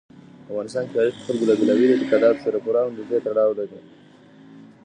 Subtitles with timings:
[0.49, 3.79] افغانستان کې تاریخ د خلکو له بېلابېلو اعتقاداتو سره پوره او نږدې تړاو لري.